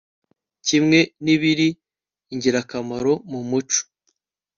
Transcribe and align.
kimwe 0.67 0.99
n'ibiri 1.23 1.67
ingirakamaro 2.33 3.13
mu 3.31 3.39
muco 3.49 3.81